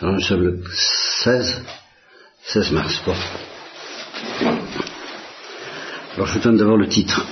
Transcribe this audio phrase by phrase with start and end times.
[0.00, 0.62] Alors nous sommes le
[1.24, 1.62] 16,
[2.42, 3.00] 16 mars.
[6.14, 7.26] Alors je vous donne d'abord le titre.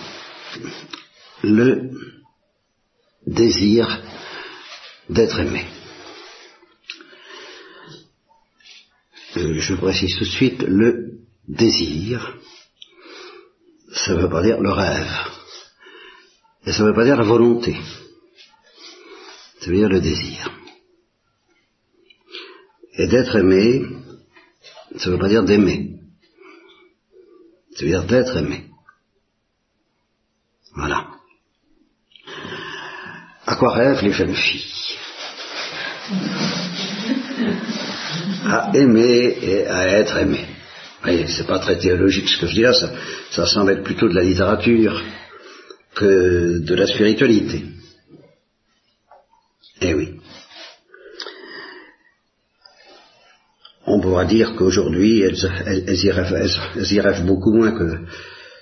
[1.43, 1.91] Le
[3.27, 4.01] désir
[5.11, 5.67] d'être aimé.
[9.37, 12.39] Euh, je précise tout de suite, le désir,
[13.93, 15.13] ça ne veut pas dire le rêve.
[16.65, 17.77] Et ça ne veut pas dire la volonté.
[19.61, 20.51] Ça veut dire le désir.
[22.97, 23.85] Et d'être aimé,
[24.97, 25.91] ça ne veut pas dire d'aimer.
[27.75, 28.67] Ça veut dire d'être aimé.
[30.77, 31.09] Voilà.
[33.47, 34.97] À quoi rêvent les jeunes filles?
[38.47, 40.45] À aimer et à être aimé.
[40.47, 42.91] Vous voyez, c'est pas très théologique ce que je dis là, ça,
[43.31, 45.03] ça semble être plutôt de la littérature
[45.95, 47.65] que de la spiritualité.
[49.81, 50.21] Eh oui.
[53.87, 57.99] On pourra dire qu'aujourd'hui, elles, y rêvent, beaucoup moins que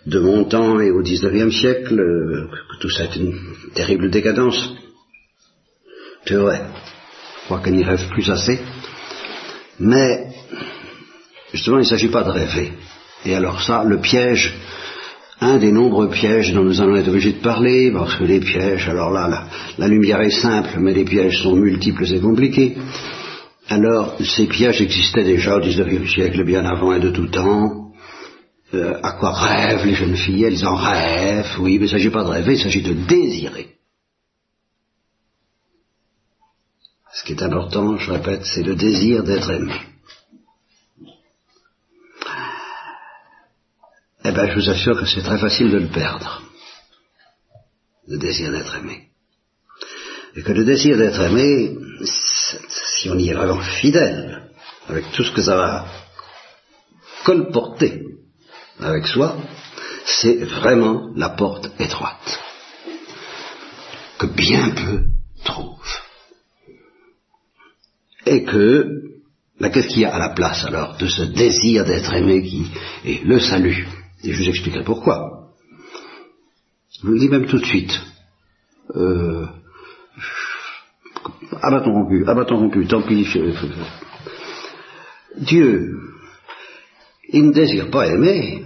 [0.07, 3.35] de mon temps et au XIXe siècle, que tout ça est une
[3.75, 4.73] terrible décadence.
[6.25, 6.63] C'est vrai.
[7.41, 8.61] Je crois qu'elles n'y rêvent plus assez.
[9.79, 10.29] Mais,
[11.53, 12.73] justement, il ne s'agit pas de rêver.
[13.27, 14.55] Et alors ça, le piège,
[15.43, 18.89] un des nombreux pièges dont nous allons être obligés de parler, parce que les pièges,
[18.89, 22.75] alors là, la lumière est simple, mais les pièges sont multiples et compliqués.
[23.73, 27.95] Alors, ces pièges existaient déjà au XIXe siècle, bien avant et de tout temps.
[28.75, 30.45] Euh, à quoi rêvent les jeunes filles?
[30.45, 33.77] Elles en rêvent, oui, mais il ne s'agit pas de rêver, il s'agit de désirer.
[37.15, 39.81] Ce qui est important, je répète, c'est le désir d'être aimé.
[44.27, 46.43] Eh bien, je vous assure que c'est très facile de le perdre,
[48.07, 49.09] le désir d'être aimé.
[50.37, 51.75] Et que le désir d'être aimé,
[53.03, 54.49] si on y est vraiment fidèle,
[54.89, 55.87] avec tout ce que ça va
[57.25, 58.01] colporter
[58.79, 59.37] avec soi,
[60.07, 62.41] c'est vraiment la porte étroite
[64.19, 65.03] que bien peu
[65.43, 65.99] trouvent.
[68.25, 68.87] Et que,
[69.59, 72.71] bah, qu'est-ce qu'il y a à la place alors de ce désir d'être aimé qui
[73.05, 73.89] est le salut?
[74.23, 75.49] Et je vous expliquerai pourquoi.
[76.93, 78.01] Je vous le dis même tout de suite.
[78.95, 79.47] Euh,
[81.61, 83.27] à bâton rompu, à bâton rompu, tant pis.
[85.39, 85.99] Dieu,
[87.31, 88.65] il ne désire pas aimer.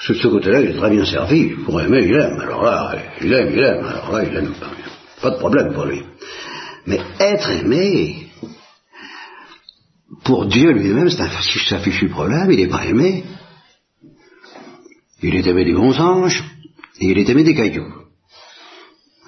[0.00, 1.50] Sur ce côté-là, il est très bien servi.
[1.64, 2.40] Pour aimer, il aime.
[2.40, 3.84] Alors là, il aime, il aime.
[3.84, 4.54] Alors là, il aime.
[5.20, 6.02] Pas de problème pour lui.
[6.86, 8.28] Mais être aimé,
[10.24, 11.22] pour Dieu lui-même, c'est
[11.74, 12.50] un fichu problème.
[12.50, 13.24] Il n'est pas aimé.
[15.22, 16.42] Il est aimé des bons anges
[16.98, 17.99] et il est aimé des cailloux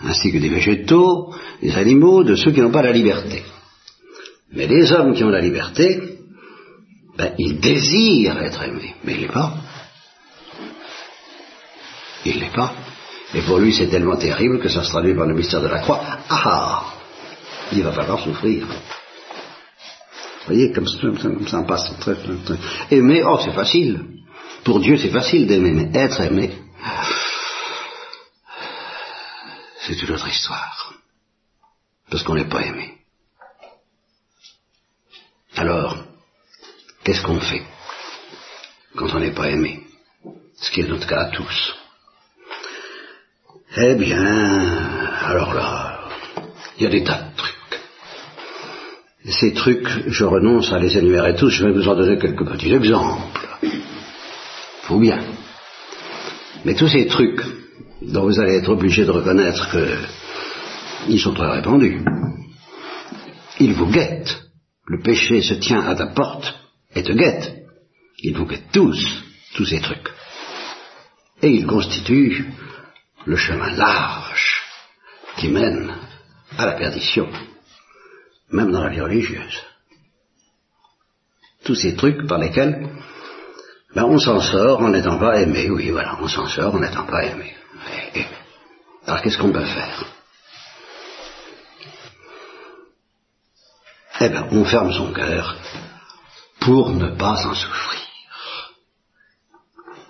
[0.04, 3.42] ainsi que des végétaux, des animaux, de ceux qui n'ont pas la liberté.
[4.52, 6.18] Mais les hommes qui ont la liberté,
[7.16, 9.54] ben, ils désirent être aimés, mais il n'est pas.
[12.24, 12.74] Il n'est pas.
[13.34, 15.80] Et pour lui, c'est tellement terrible que ça se traduit par le mystère de la
[15.80, 16.00] croix.
[16.04, 16.84] Ah, ah
[17.72, 18.66] Il va falloir souffrir.
[18.66, 21.94] Vous voyez, comme ça, comme ça, passe.
[22.00, 22.56] Très, très.
[22.90, 24.00] Aimer, oh, c'est facile.
[24.64, 26.50] Pour Dieu, c'est facile d'aimer, mais être aimé,
[29.87, 30.94] c'est une autre histoire.
[32.10, 32.98] Parce qu'on n'est pas aimé.
[35.56, 35.97] Alors,
[37.04, 37.62] qu'est-ce qu'on fait
[38.97, 39.82] quand on n'est pas aimé?
[40.56, 41.75] Ce qui est notre cas à tous.
[43.76, 44.22] Eh bien,
[45.22, 46.09] alors là,
[46.76, 47.81] il y a des tas de trucs.
[49.25, 52.72] ces trucs, je renonce à les énumérer tous, je vais vous en donner quelques petits
[52.72, 53.49] exemples.
[54.82, 55.25] Faut bien.
[56.64, 57.43] Mais tous ces trucs
[58.08, 59.68] dont vous allez être obligé de reconnaître
[61.06, 62.04] qu'ils sont très répandus.
[63.60, 64.42] Ils vous guettent.
[64.86, 66.54] Le péché se tient à ta porte
[66.94, 67.54] et te guette.
[68.18, 69.22] Ils vous guettent tous,
[69.54, 70.08] tous ces trucs.
[71.40, 72.46] Et ils constituent
[73.24, 74.62] le chemin large
[75.36, 75.92] qui mène
[76.58, 77.28] à la perdition,
[78.50, 79.62] même dans la vie religieuse.
[81.64, 82.88] Tous ces trucs par lesquels
[83.94, 87.04] ben, on s'en sort en n'étant pas aimé, oui voilà, on s'en sort en n'étant
[87.04, 87.54] pas aimé.
[89.06, 90.05] Alors qu'est-ce qu'on peut faire?
[94.20, 95.56] Eh bien, on ferme son cœur
[96.61, 98.00] pour ne pas en souffrir.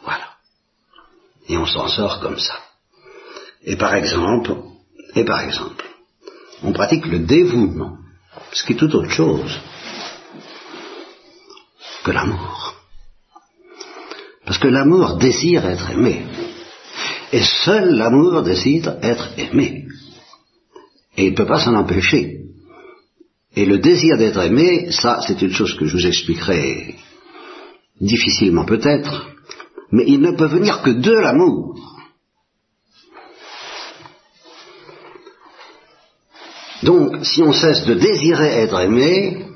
[0.03, 0.29] Voilà.
[1.49, 2.59] Et on s'en sort comme ça.
[3.63, 4.55] Et par exemple,
[5.15, 5.85] et par exemple,
[6.63, 7.97] on pratique le dévouement,
[8.53, 9.59] ce qui est tout autre chose
[12.05, 12.75] que l'amour.
[14.45, 16.27] Parce que l'amour désire être aimé.
[17.33, 19.87] Et seul l'amour décide être aimé.
[21.17, 22.41] Et il ne peut pas s'en empêcher.
[23.57, 26.97] Et le désir d'être aimé, ça, c'est une chose que je vous expliquerai
[28.01, 29.29] difficilement peut-être,
[29.93, 31.79] mais il ne peut venir que de l'amour.
[36.83, 39.47] Donc, si on cesse de désirer être aimé,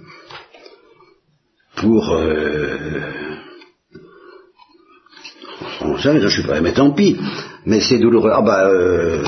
[1.77, 2.11] pour...
[2.11, 3.26] Euh,
[5.97, 7.19] on sait, je suis pas aimé, tant pis,
[7.65, 8.31] mais c'est douloureux.
[8.33, 9.25] Ah bah, euh,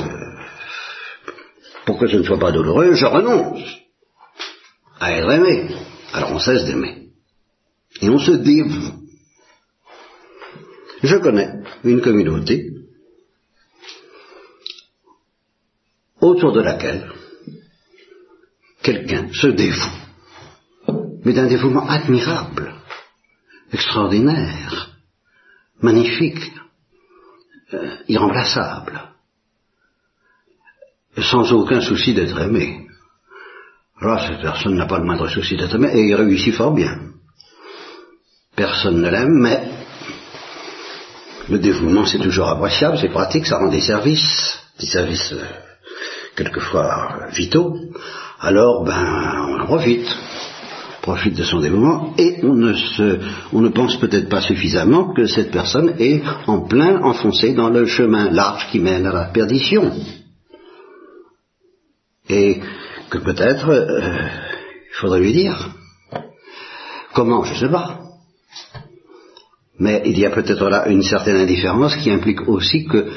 [1.85, 3.63] pour que ce ne soit pas douloureux, je renonce
[4.99, 5.69] à être aimé.
[6.13, 7.09] Alors on cesse d'aimer.
[8.01, 8.93] Et on se dévoue.
[11.01, 11.49] Je connais
[11.83, 12.69] une communauté
[16.21, 17.11] autour de laquelle
[18.83, 19.97] quelqu'un se dévoue,
[21.23, 22.73] mais d'un dévouement admirable,
[23.71, 24.88] extraordinaire,
[25.81, 26.51] magnifique,
[27.73, 29.01] euh, irremplaçable,
[31.17, 32.87] sans aucun souci d'être aimé.
[34.01, 36.97] Là, cette personne n'a pas le moindre souci d'être aimé et il réussit fort bien.
[38.55, 39.69] Personne ne l'aime, mais
[41.49, 45.43] le dévouement, c'est toujours appréciable, c'est pratique, ça rend des services, des services euh,
[46.35, 47.75] quelquefois vitaux.
[48.39, 50.07] Alors, ben, on en profite,
[51.01, 53.19] profite de son dévouement, et on ne, se,
[53.53, 57.85] on ne pense peut-être pas suffisamment que cette personne est en plein enfoncée dans le
[57.85, 59.91] chemin large qui mène à la perdition.
[62.29, 62.59] Et
[63.09, 64.11] que peut-être, euh,
[64.91, 65.71] il faudrait lui dire,
[67.13, 68.01] comment, je ne sais pas,
[69.79, 73.07] mais il y a peut-être là une certaine indifférence qui implique aussi que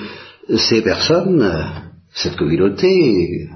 [0.56, 1.66] ces personnes,
[2.14, 3.48] cette communauté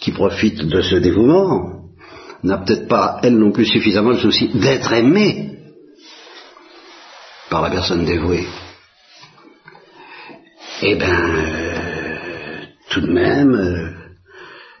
[0.00, 1.73] qui profite de ce dévouement,
[2.44, 5.58] n'a peut-être pas, elle non plus, suffisamment le souci d'être aimée
[7.50, 8.46] par la personne dévouée.
[10.82, 12.60] Eh bien, euh,
[12.90, 13.90] tout de même, euh,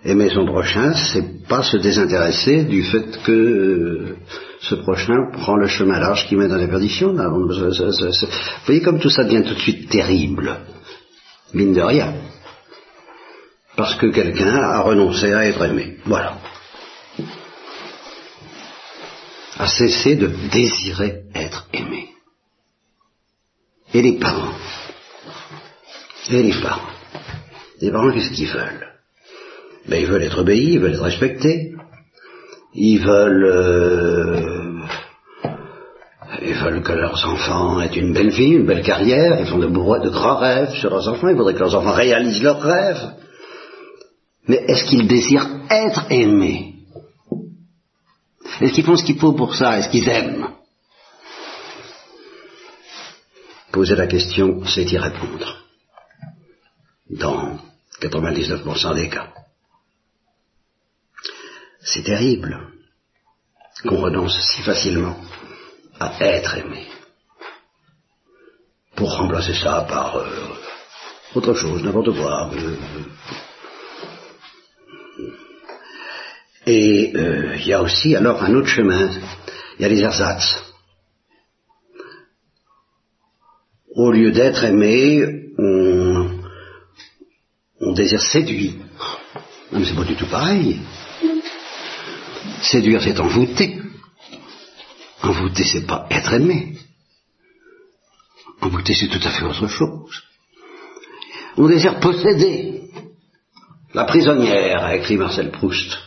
[0.04, 4.16] aimer son prochain, c'est pas se désintéresser du fait que euh,
[4.60, 7.12] ce prochain prend le chemin large qui mène dans la perdition.
[7.12, 7.48] Vous
[8.66, 10.56] voyez comme tout ça devient tout de suite terrible,
[11.54, 12.12] mine de rien.
[13.76, 15.96] Parce que quelqu'un a renoncé à être aimé.
[16.06, 16.38] Voilà.
[19.58, 22.08] A cessé de désirer être aimé.
[23.92, 24.54] Et les parents?
[26.30, 26.88] Et les parents?
[27.80, 28.88] Les parents, qu'est-ce qu'ils veulent?
[29.88, 31.72] Ben, Ils veulent être obéis, ils veulent être respectés.
[32.74, 34.64] Ils veulent euh,
[36.42, 39.66] ils veulent que leurs enfants aient une belle vie, une belle carrière, ils font de,
[39.66, 43.12] de grands rêves sur leurs enfants, ils voudraient que leurs enfants réalisent leurs rêves.
[44.48, 46.73] Mais est-ce qu'ils désirent être aimés?
[48.60, 49.78] Est-ce qu'ils font ce qu'il faut pour ça?
[49.78, 50.48] Est-ce qu'ils aiment?
[53.72, 55.58] Poser la question, c'est y répondre.
[57.10, 57.58] Dans
[58.00, 59.32] 99% des cas.
[61.80, 62.56] C'est terrible
[63.82, 65.16] qu'on renonce si facilement
[66.00, 66.86] à être aimé.
[68.96, 70.28] Pour remplacer ça par euh,
[71.34, 72.50] autre chose, n'importe quoi.
[72.54, 72.76] Euh,
[76.66, 79.10] et euh, il y a aussi alors un autre chemin,
[79.78, 80.62] il y a les ersatz.
[83.94, 86.40] Au lieu d'être aimé, on,
[87.80, 88.72] on désire séduire.
[89.70, 90.80] Non, mais c'est pas du tout pareil.
[92.62, 93.80] Séduire, c'est envoûter.
[95.22, 96.76] Envoûter, c'est pas être aimé.
[98.60, 100.22] Envoûter, c'est tout à fait autre chose.
[101.56, 102.90] On désire posséder.
[103.92, 105.98] La prisonnière, a écrit Marcel Proust.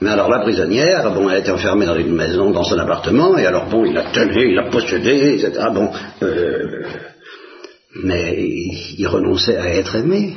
[0.00, 3.44] Mais alors la prisonnière, bon, elle était enfermée dans une maison, dans son appartement, et
[3.44, 5.66] alors bon, il la tenait, il la possédé, etc.
[5.74, 5.90] Bon,
[6.22, 6.84] euh,
[8.02, 8.34] mais
[8.98, 10.36] il renonçait à être aimé.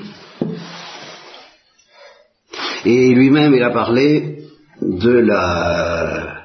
[2.86, 4.39] Et lui-même, il a parlé
[4.82, 6.39] de la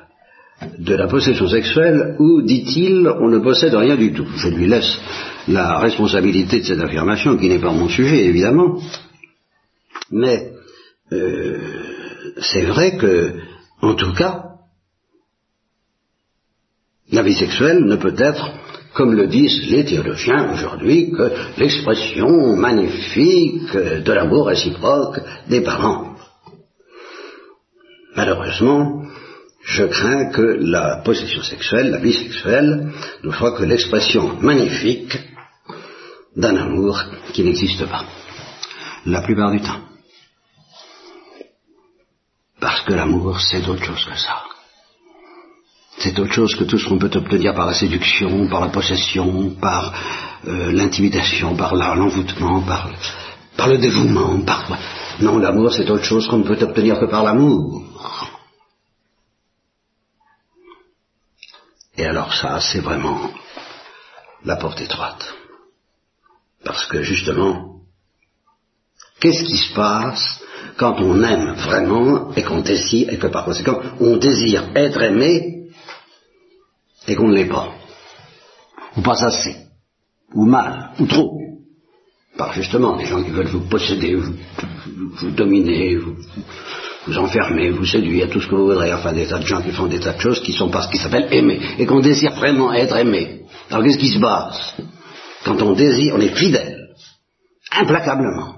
[0.79, 4.27] de la possession sexuelle où, dit-il, on ne possède rien du tout.
[4.37, 4.99] Je lui laisse
[5.47, 8.81] la responsabilité de cette affirmation, qui n'est pas mon sujet, évidemment.
[10.11, 10.51] Mais
[11.13, 11.59] euh,
[12.41, 13.35] c'est vrai que,
[13.81, 14.45] en tout cas,
[17.11, 18.51] la vie sexuelle ne peut être,
[18.95, 26.17] comme le disent les théologiens aujourd'hui, que l'expression magnifique de l'amour réciproque des parents.
[28.17, 29.05] Malheureusement,
[29.63, 32.91] je crains que la possession sexuelle, la vie sexuelle,
[33.23, 35.17] ne soit que l'expression magnifique
[36.37, 37.01] d'un amour
[37.33, 38.05] qui n'existe pas.
[39.07, 39.81] La plupart du temps.
[42.61, 44.43] Parce que l'amour, c'est autre chose que ça.
[45.99, 49.51] C'est autre chose que tout ce qu'on peut obtenir par la séduction, par la possession,
[49.61, 49.93] par
[50.47, 54.79] euh, l'intimidation, par l'envoûtement, par, le dévouement, par
[55.21, 57.83] Non, l'amour, c'est autre chose qu'on ne peut obtenir que par l'amour.
[61.97, 63.33] Et alors ça, c'est vraiment
[64.45, 65.35] la porte étroite.
[66.65, 67.81] Parce que justement,
[69.19, 70.41] qu'est-ce qui se passe
[70.79, 75.67] quand on aime vraiment et qu'on désire, et que par conséquent on désire être aimé
[77.07, 77.73] et qu'on ne l'est pas.
[78.97, 79.57] Ou pas assez.
[80.35, 80.91] Ou mal.
[81.01, 81.39] Ou trop.
[82.37, 84.35] Par justement des gens qui veulent vous posséder, vous,
[84.87, 86.15] vous dominer, vous,
[87.07, 89.73] vous enfermer, vous séduire, tout ce que vous voudrez, enfin des tas de gens qui
[89.73, 92.35] font des tas de choses qui sont pas ce qui s'appelle aimer, et qu'on désire
[92.35, 93.43] vraiment être aimé.
[93.71, 94.77] Alors qu'est-ce qui se passe?
[95.45, 96.91] Quand on désire, on est fidèle,
[97.73, 98.58] implacablement.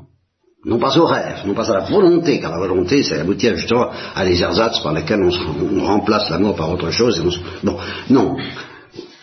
[0.64, 3.88] Non pas au rêve, non pas à la volonté, car la volonté, c'est aboutir justement
[4.14, 7.22] à des ersatz par lesquels on, remplace l'amour par autre chose.
[7.62, 7.78] Bon,
[8.10, 8.36] non.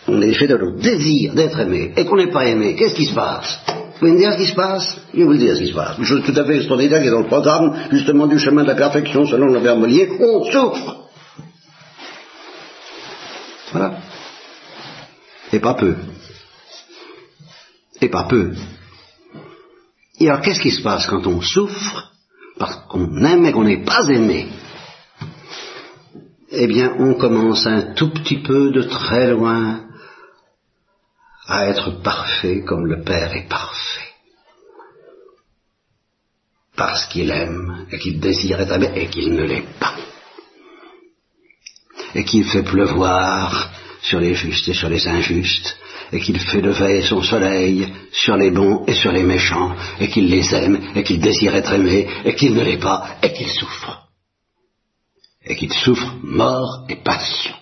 [0.08, 2.74] On est fidèle au désir d'être aimé, et qu'on n'est pas aimé.
[2.74, 3.60] Qu'est-ce qui se passe?
[3.66, 5.00] Vous pouvez me dire ce qui se passe?
[5.12, 5.96] Je vais vous le dire ce qui se passe.
[5.98, 8.68] Une chose tout à fait extraordinaire qui est dans le programme, justement, du chemin de
[8.68, 10.96] la perfection selon le verbe lié, on souffre.
[13.70, 13.98] Voilà.
[15.52, 15.94] Et pas peu.
[18.00, 18.54] Et pas peu.
[20.20, 22.12] Et alors qu'est-ce qui se passe quand on souffre
[22.58, 24.48] parce qu'on aime et qu'on n'est pas aimé?
[26.50, 29.84] Eh bien, on commence un tout petit peu de très loin
[31.46, 34.08] à être parfait comme le Père est parfait.
[36.74, 39.94] Parce qu'il aime et qu'il désire être aimé et qu'il ne l'est pas.
[42.14, 43.70] Et qu'il fait pleuvoir
[44.02, 45.76] sur les justes et sur les injustes,
[46.12, 50.28] et qu'il fait lever son soleil sur les bons et sur les méchants, et qu'il
[50.28, 54.08] les aime, et qu'il désire être aimé, et qu'il ne l'est pas, et qu'il souffre.
[55.44, 57.54] Et qu'il souffre mort et passion.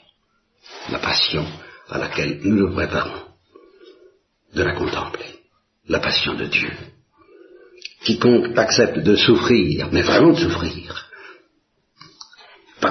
[0.91, 1.45] La passion
[1.89, 3.23] à laquelle nous nous préparons
[4.55, 5.41] de la contempler,
[5.89, 6.73] la passion de Dieu.
[8.05, 11.07] Quiconque accepte de souffrir, mais vraiment de souffrir,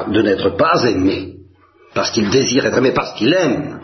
[0.07, 1.35] de n'être pas aimé,
[1.93, 3.79] parce qu'il désire être aimé, parce qu'il aime,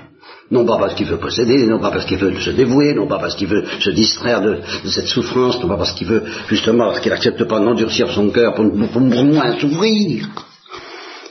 [0.51, 3.19] non pas parce qu'il veut posséder, non pas parce qu'il veut se dévouer, non pas
[3.19, 6.99] parce qu'il veut se distraire de, cette souffrance, non pas parce qu'il veut, justement, parce
[6.99, 10.29] qu'il n'accepte pas d'endurcir son cœur pour, pour, moins souffrir.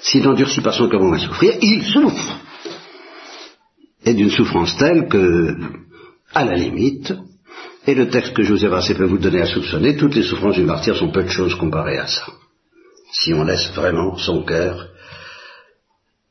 [0.00, 2.39] S'il n'endurcit pas son cœur pour moins souffrir, il souffre.
[4.07, 5.55] Et d'une souffrance telle que
[6.33, 7.12] à la limite,
[7.87, 10.23] et le texte que je vous ai passé peut vous donner à soupçonner, toutes les
[10.23, 12.25] souffrances du martyr sont peu de choses comparées à ça.
[13.12, 14.89] Si on laisse vraiment son cœur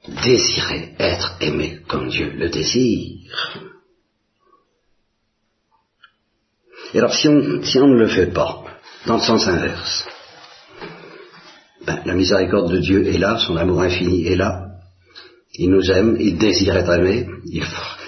[0.08, 3.60] désirer être aimé comme Dieu le désire.
[6.94, 8.64] Et alors si on, ne le fait pas,
[9.06, 10.08] dans le sens inverse,
[11.86, 14.66] ben, la miséricorde de Dieu est là, son amour infini est là,
[15.54, 17.28] il nous aime, il désire être aimé,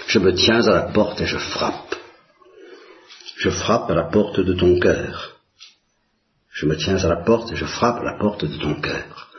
[0.08, 1.96] je me tiens à la porte et je frappe.
[3.38, 5.40] Je frappe à la porte de ton cœur.
[6.52, 9.31] Je me tiens à la porte et je frappe à la porte de ton cœur.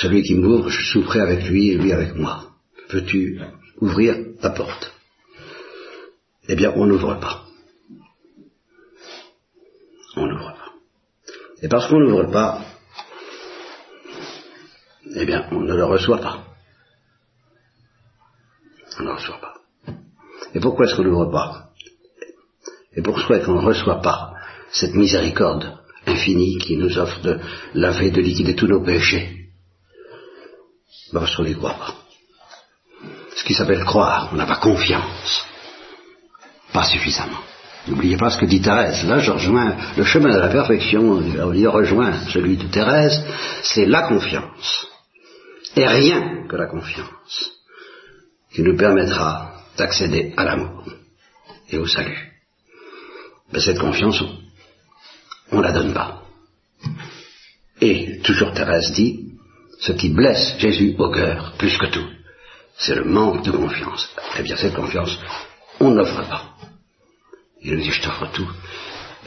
[0.00, 2.52] Celui qui m'ouvre, je souffrais avec lui et lui avec moi.
[2.88, 3.38] Veux-tu
[3.82, 4.94] ouvrir ta porte?
[6.48, 7.44] Eh bien, on n'ouvre pas.
[10.16, 10.72] On n'ouvre pas.
[11.60, 12.64] Et parce qu'on n'ouvre pas,
[15.16, 16.46] eh bien, on ne le reçoit pas.
[18.98, 19.54] On ne le reçoit pas.
[20.54, 21.72] Et pourquoi est-ce qu'on n'ouvre pas?
[22.96, 24.32] Et pourquoi est-ce qu'on ne reçoit pas
[24.72, 27.38] cette miséricorde infinie qui nous offre de
[27.74, 29.39] laver, de liquider tous nos péchés
[31.12, 31.94] ben Parce qu'on n'y croit pas.
[33.36, 35.44] Ce qui s'appelle croire, on n'a pas confiance.
[36.72, 37.40] Pas suffisamment.
[37.88, 39.04] N'oubliez pas ce que dit Thérèse.
[39.06, 43.24] Là, je rejoins le chemin de la perfection, on y rejoint celui de Thérèse,
[43.62, 44.86] c'est la confiance.
[45.76, 47.50] Et rien que la confiance
[48.52, 50.84] qui nous permettra d'accéder à l'amour
[51.70, 52.32] et au salut.
[53.52, 54.22] Mais cette confiance,
[55.50, 56.22] on ne la donne pas.
[57.80, 59.29] Et toujours Thérèse dit,
[59.80, 62.08] ce qui blesse Jésus au cœur plus que tout,
[62.76, 64.08] c'est le manque de confiance.
[64.38, 65.18] Eh bien, cette confiance,
[65.80, 66.42] on n'offre pas.
[67.62, 68.48] Il nous dit, je t'offre tout.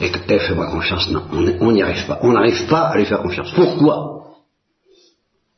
[0.00, 1.08] Et, et fais-moi confiance.
[1.10, 1.24] Non,
[1.60, 2.18] on n'y arrive pas.
[2.22, 3.52] On n'arrive pas à lui faire confiance.
[3.54, 4.24] Pourquoi?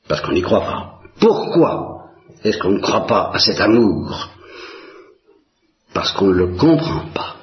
[0.09, 1.01] Parce qu'on n'y croit pas.
[1.19, 2.11] Pourquoi
[2.45, 4.29] est-ce qu'on ne croit pas à cet amour?
[5.95, 7.37] Parce qu'on ne le comprend pas.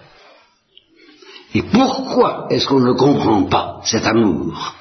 [1.56, 4.76] Et pourquoi est-ce qu'on ne comprend pas, cet amour?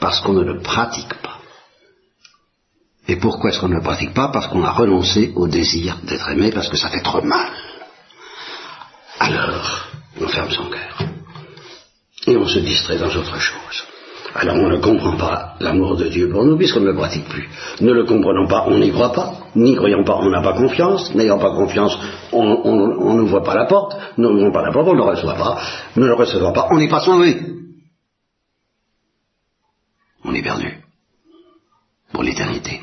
[0.00, 1.38] Parce qu'on ne le pratique pas.
[3.08, 4.28] Et pourquoi est-ce qu'on ne le pratique pas?
[4.28, 7.48] Parce qu'on a renoncé au désir d'être aimé, parce que ça fait trop mal.
[9.18, 9.88] Alors,
[10.20, 10.98] on ferme son cœur.
[12.26, 13.84] Et on se distrait dans autre chose.
[14.34, 17.48] Alors on ne comprend pas l'amour de Dieu pour nous puisqu'on ne le pratique plus.
[17.80, 19.32] Ne le comprenons pas, on n'y croit pas.
[19.56, 21.14] N'y croyant pas, on n'a pas confiance.
[21.14, 21.98] N'ayant pas confiance,
[22.32, 23.96] on n'ouvre pas la porte.
[24.18, 25.58] N'ouvrons pas la porte, on ne le reçoit pas.
[25.96, 27.57] Ne le recevant pas, on n'est pas sauvé.
[30.42, 30.78] Perdu.
[32.12, 32.82] Pour l'éternité.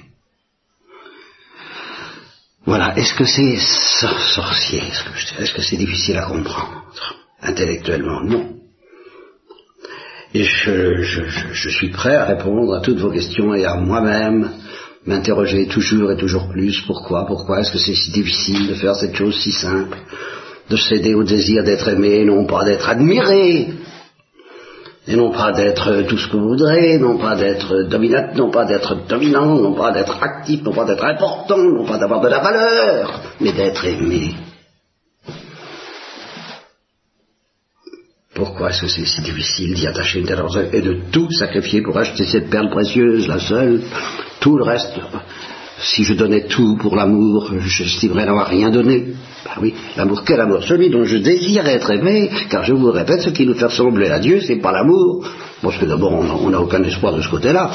[2.67, 4.81] Alors, est-ce que c'est sorcier
[5.39, 6.85] Est-ce que c'est difficile à comprendre
[7.41, 8.55] Intellectuellement, non.
[10.33, 11.01] Et je,
[11.53, 14.51] je, suis prêt à répondre à toutes vos questions et à moi-même
[15.05, 16.81] m'interroger toujours et toujours plus.
[16.81, 17.25] Pourquoi?
[17.25, 19.97] Pourquoi est-ce que c'est si difficile de faire cette chose si simple?
[20.69, 23.69] De céder au désir d'être aimé, non pas d'être admiré
[25.07, 28.65] et non pas d'être tout ce que vous voudrez, non pas d'être dominant, non pas
[28.65, 32.39] d'être dominant, non pas d'être actif, non pas d'être important, non pas d'avoir de la
[32.39, 34.33] valeur, mais d'être aimé.
[38.33, 40.43] Pourquoi est-ce que c'est si difficile d'y attacher une telle
[40.73, 43.81] et de tout sacrifier pour acheter cette perle précieuse, la seule?
[44.41, 44.91] Tout le reste,
[45.79, 49.13] si je donnais tout pour l'amour, j'estimerais n'avoir rien donné.
[49.43, 53.21] Ben oui, l'amour, quel amour Celui dont je désire être aimé, car je vous répète,
[53.21, 55.27] ce qui nous fait ressembler à Dieu, c'est pas l'amour.
[55.61, 57.71] Parce que d'abord, on n'a aucun espoir de ce côté-là.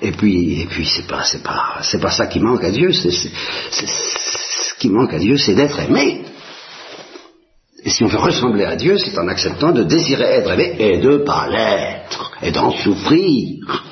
[0.00, 2.92] Et puis, et puis, c'est pas, c'est pas, c'est pas ça qui manque à Dieu.
[2.92, 6.22] C'est, ce qui manque à Dieu, c'est d'être aimé.
[7.82, 10.98] Et si on veut ressembler à Dieu, c'est en acceptant de désirer être aimé et
[10.98, 13.84] de pas l'être, et d'en souffrir.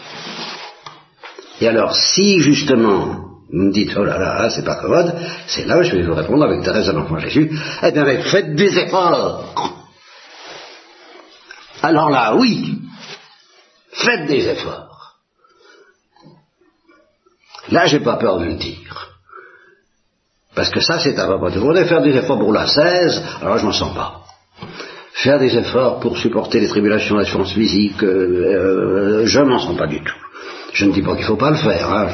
[1.61, 5.15] Et alors, si justement vous me dites, oh là là, c'est pas commode,
[5.47, 7.51] c'est là où je vais vous répondre avec Thérèse de l'Enfant Jésus,
[7.83, 9.85] eh bien, faites des efforts.
[11.83, 12.79] Alors là, oui,
[13.93, 15.17] faites des efforts.
[17.71, 19.19] Là, j'ai pas peur de le dire.
[20.55, 21.51] Parce que ça, c'est à propos.
[21.51, 24.23] Vous voulez faire des efforts pour la 16, alors je m'en sens pas.
[25.13, 29.87] Faire des efforts pour supporter les tribulations d'assurance physique, euh, euh, je m'en sens pas
[29.87, 30.28] du tout.
[30.73, 31.91] Je ne dis pas qu'il ne faut pas le faire.
[31.91, 32.09] Hein.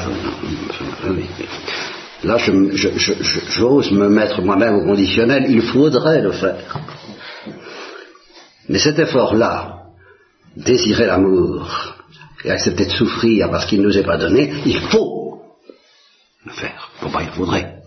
[2.23, 5.45] là, j'ose me mettre moi-même au conditionnel.
[5.49, 6.79] Il faudrait le faire.
[8.69, 9.83] Mais cet effort-là,
[10.55, 11.95] désirer l'amour
[12.43, 15.41] et accepter de souffrir parce qu'il ne nous est pas donné, il faut
[16.45, 16.91] le faire.
[17.01, 17.81] Pour pas, il faudrait.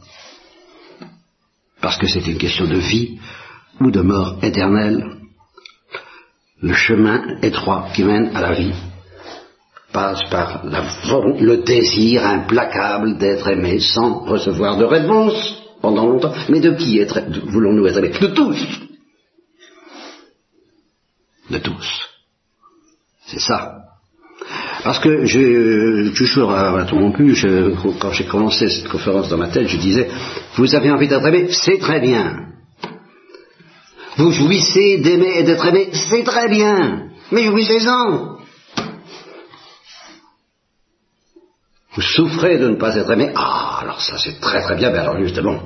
[1.81, 3.19] Parce que c'est une question de vie
[3.81, 5.17] ou de mort éternelle.
[6.61, 8.75] Le chemin étroit qui mène à la vie
[9.93, 16.33] passe par le désir implacable d'être aimé sans recevoir de réponse pendant longtemps.
[16.49, 17.01] Mais de qui
[17.47, 18.13] voulons-nous être aimés?
[18.21, 18.81] De tous.
[21.51, 22.09] De tous.
[23.27, 23.75] C'est ça.
[24.85, 27.37] Parce que j'ai toujours interrompu,
[28.01, 30.09] quand j'ai commencé cette conférence dans ma tête, je disais,
[30.57, 32.47] vous avez envie d'être aimé, c'est très bien.
[34.17, 37.09] Vous jouissez d'aimer et d'être aimé, c'est très bien.
[37.33, 38.38] Mais jouissez-en.
[41.99, 43.33] Vous souffrez de ne pas être aimé.
[43.35, 45.59] Ah, alors ça c'est très très bien, mais alors justement,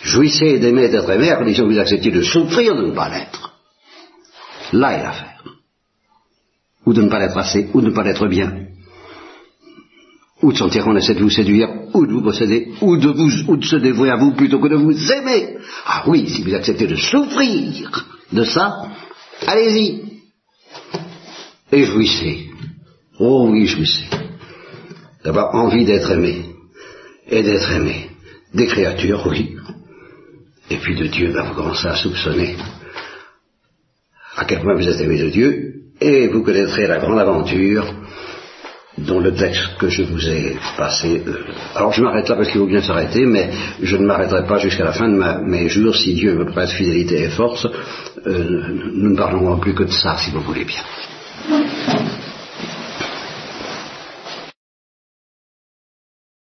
[0.00, 3.52] jouissez d'aimer d'être aimé à condition que vous acceptiez de souffrir de ne pas l'être.
[4.72, 5.44] Là est l'affaire.
[6.86, 8.50] Ou de ne pas l'être assez, ou de ne pas l'être bien.
[10.40, 13.30] Ou de sentir qu'on essaie de vous séduire, ou de vous posséder, ou de vous,
[13.48, 15.58] ou de se dévouer à vous plutôt que de vous aimer.
[15.84, 18.88] Ah oui, si vous acceptez de souffrir de ça,
[19.46, 20.00] allez-y.
[21.72, 22.46] Et jouissez.
[23.18, 24.08] Oh oui, jouissez
[25.28, 26.42] d'avoir envie d'être aimé
[27.28, 28.08] et d'être aimé.
[28.54, 29.56] Des créatures, oui.
[30.70, 32.56] Et puis de Dieu, ben, vous commencez à soupçonner
[34.38, 37.92] à quel point vous êtes aimé de Dieu, et vous connaîtrez la grande aventure
[38.96, 41.22] dont le texte que je vous ai passé.
[41.26, 43.50] Euh, alors je m'arrête là parce qu'il faut bien s'arrêter, mais
[43.82, 47.24] je ne m'arrêterai pas jusqu'à la fin de mes jours si Dieu me prête fidélité
[47.24, 47.66] et force.
[48.26, 50.82] Euh, nous ne parlerons plus que de ça, si vous voulez bien.